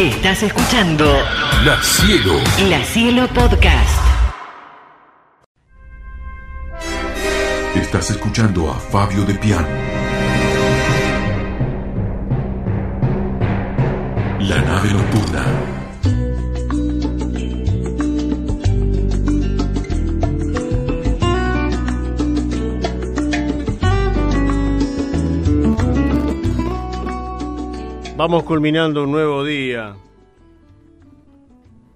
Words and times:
Estás 0.00 0.42
escuchando 0.42 1.04
La 1.62 1.78
Cielo. 1.82 2.32
La 2.70 2.82
Cielo 2.82 3.28
Podcast. 3.28 4.00
Estás 7.74 8.08
escuchando 8.08 8.70
a 8.70 8.76
Fabio 8.76 9.26
de 9.26 9.34
Piano. 9.34 9.99
Vamos 28.20 28.42
culminando 28.42 29.04
un 29.04 29.12
nuevo 29.12 29.42
día. 29.42 29.96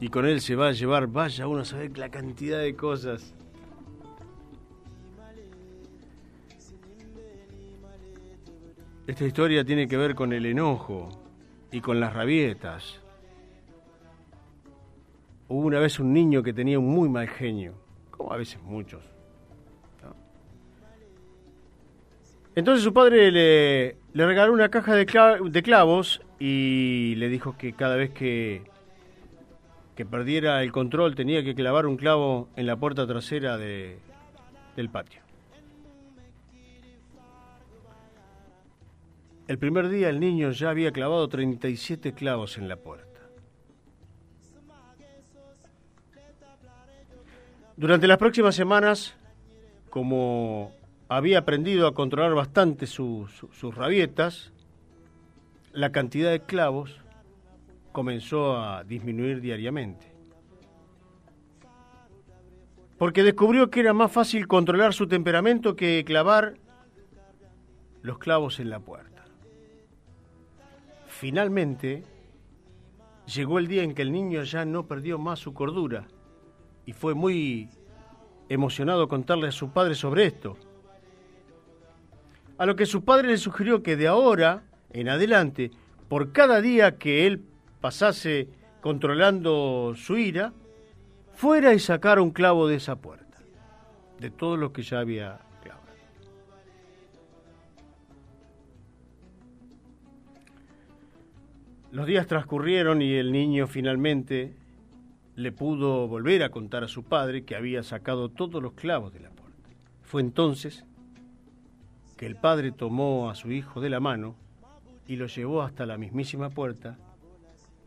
Y 0.00 0.08
con 0.08 0.26
él 0.26 0.40
se 0.40 0.56
va 0.56 0.66
a 0.66 0.72
llevar, 0.72 1.06
vaya 1.06 1.46
uno 1.46 1.60
a 1.60 1.64
saber 1.64 1.96
la 1.96 2.08
cantidad 2.08 2.58
de 2.58 2.74
cosas. 2.74 3.32
Esta 9.06 9.24
historia 9.24 9.64
tiene 9.64 9.86
que 9.86 9.96
ver 9.96 10.16
con 10.16 10.32
el 10.32 10.44
enojo 10.46 11.08
y 11.70 11.80
con 11.80 12.00
las 12.00 12.12
rabietas. 12.12 13.00
Hubo 15.46 15.60
una 15.60 15.78
vez 15.78 16.00
un 16.00 16.12
niño 16.12 16.42
que 16.42 16.52
tenía 16.52 16.80
un 16.80 16.88
muy 16.88 17.08
mal 17.08 17.28
genio, 17.28 17.74
como 18.10 18.32
a 18.32 18.36
veces 18.38 18.60
muchos. 18.64 19.17
Entonces 22.58 22.82
su 22.82 22.92
padre 22.92 23.30
le, 23.30 23.96
le 24.14 24.26
regaló 24.26 24.52
una 24.52 24.68
caja 24.68 24.96
de, 24.96 25.06
cla- 25.06 25.40
de 25.48 25.62
clavos 25.62 26.20
y 26.40 27.14
le 27.14 27.28
dijo 27.28 27.56
que 27.56 27.72
cada 27.72 27.94
vez 27.94 28.10
que, 28.10 28.64
que 29.94 30.04
perdiera 30.04 30.60
el 30.64 30.72
control 30.72 31.14
tenía 31.14 31.44
que 31.44 31.54
clavar 31.54 31.86
un 31.86 31.96
clavo 31.96 32.48
en 32.56 32.66
la 32.66 32.74
puerta 32.74 33.06
trasera 33.06 33.56
de- 33.58 34.00
del 34.74 34.90
patio. 34.90 35.20
El 39.46 39.58
primer 39.58 39.88
día 39.88 40.08
el 40.08 40.18
niño 40.18 40.50
ya 40.50 40.70
había 40.70 40.90
clavado 40.90 41.28
37 41.28 42.12
clavos 42.12 42.58
en 42.58 42.66
la 42.68 42.74
puerta. 42.74 43.20
Durante 47.76 48.08
las 48.08 48.18
próximas 48.18 48.56
semanas, 48.56 49.14
como 49.90 50.72
había 51.08 51.38
aprendido 51.38 51.86
a 51.86 51.94
controlar 51.94 52.34
bastante 52.34 52.86
su- 52.86 53.26
su- 53.28 53.48
sus 53.52 53.74
rabietas, 53.74 54.52
la 55.72 55.90
cantidad 55.92 56.30
de 56.30 56.40
clavos 56.40 57.00
comenzó 57.92 58.56
a 58.56 58.84
disminuir 58.84 59.40
diariamente. 59.40 60.12
Porque 62.98 63.22
descubrió 63.22 63.70
que 63.70 63.80
era 63.80 63.92
más 63.92 64.10
fácil 64.12 64.46
controlar 64.48 64.92
su 64.92 65.06
temperamento 65.06 65.76
que 65.76 66.04
clavar 66.04 66.54
los 68.02 68.18
clavos 68.18 68.58
en 68.60 68.70
la 68.70 68.80
puerta. 68.80 69.24
Finalmente, 71.06 72.04
llegó 73.32 73.58
el 73.58 73.68
día 73.68 73.82
en 73.82 73.94
que 73.94 74.02
el 74.02 74.12
niño 74.12 74.42
ya 74.42 74.64
no 74.64 74.86
perdió 74.86 75.18
más 75.18 75.38
su 75.38 75.54
cordura 75.54 76.06
y 76.86 76.92
fue 76.92 77.14
muy 77.14 77.70
emocionado 78.48 79.08
contarle 79.08 79.48
a 79.48 79.52
su 79.52 79.70
padre 79.70 79.94
sobre 79.94 80.26
esto. 80.26 80.56
A 82.58 82.66
lo 82.66 82.74
que 82.74 82.86
su 82.86 83.04
padre 83.04 83.28
le 83.28 83.38
sugirió 83.38 83.84
que 83.84 83.96
de 83.96 84.08
ahora 84.08 84.64
en 84.92 85.08
adelante, 85.08 85.70
por 86.08 86.32
cada 86.32 86.60
día 86.60 86.98
que 86.98 87.26
él 87.26 87.44
pasase 87.80 88.48
controlando 88.80 89.94
su 89.96 90.18
ira, 90.18 90.52
fuera 91.34 91.72
y 91.72 91.78
sacara 91.78 92.20
un 92.20 92.32
clavo 92.32 92.66
de 92.66 92.76
esa 92.76 92.96
puerta, 92.96 93.38
de 94.18 94.30
todo 94.30 94.56
lo 94.56 94.72
que 94.72 94.82
ya 94.82 94.98
había 94.98 95.38
clavado. 95.62 95.86
Los 101.92 102.06
días 102.06 102.26
transcurrieron 102.26 103.02
y 103.02 103.14
el 103.14 103.30
niño 103.30 103.68
finalmente 103.68 104.56
le 105.36 105.52
pudo 105.52 106.08
volver 106.08 106.42
a 106.42 106.50
contar 106.50 106.82
a 106.82 106.88
su 106.88 107.04
padre 107.04 107.44
que 107.44 107.54
había 107.54 107.84
sacado 107.84 108.30
todos 108.30 108.60
los 108.60 108.72
clavos 108.72 109.12
de 109.12 109.20
la 109.20 109.30
puerta. 109.30 109.68
Fue 110.02 110.20
entonces 110.22 110.84
que 112.18 112.26
el 112.26 112.36
padre 112.36 112.72
tomó 112.72 113.30
a 113.30 113.36
su 113.36 113.52
hijo 113.52 113.80
de 113.80 113.88
la 113.88 114.00
mano 114.00 114.34
y 115.06 115.16
lo 115.16 115.26
llevó 115.26 115.62
hasta 115.62 115.86
la 115.86 115.96
mismísima 115.96 116.50
puerta 116.50 116.98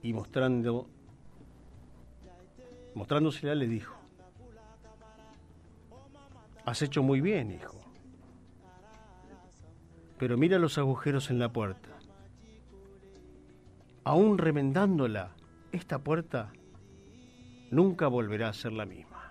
y 0.02 0.14
mostrando 0.14 0.88
mostrándosela 2.96 3.54
le 3.54 3.68
dijo: 3.68 3.96
Has 6.66 6.82
hecho 6.82 7.04
muy 7.04 7.20
bien, 7.20 7.52
hijo. 7.52 7.78
Pero 10.18 10.38
mira 10.38 10.60
los 10.60 10.78
agujeros 10.78 11.30
en 11.30 11.38
la 11.38 11.52
puerta. 11.52 11.90
Aún 14.06 14.38
remendándola, 14.38 15.32
esta 15.72 16.00
puerta 16.00 16.54
nunca 17.70 18.08
volverá 18.08 18.50
a 18.50 18.54
ser 18.54 18.72
la 18.72 18.86
misma. 18.86 19.31